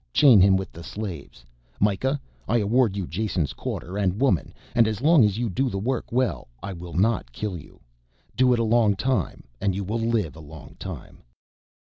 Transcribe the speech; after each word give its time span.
Chain 0.13 0.39
him 0.41 0.57
with 0.57 0.71
the 0.71 0.81
slaves. 0.83 1.45
Mikah, 1.79 2.19
I 2.47 2.57
award 2.57 2.97
you 2.97 3.05
Jason's 3.05 3.53
quarter 3.53 3.99
and 3.99 4.19
woman, 4.19 4.51
and 4.73 4.87
as 4.87 4.99
long 5.01 5.23
as 5.23 5.37
you 5.37 5.47
do 5.47 5.69
the 5.69 5.77
work 5.77 6.11
well 6.11 6.47
I 6.63 6.73
will 6.73 6.95
not 6.95 7.31
kill 7.31 7.55
you. 7.55 7.79
Do 8.35 8.51
it 8.51 8.57
a 8.57 8.63
long 8.63 8.95
time 8.95 9.43
and 9.61 9.75
you 9.75 9.83
will 9.83 9.99
live 9.99 10.35
a 10.35 10.39
long 10.39 10.75
time. 10.79 11.21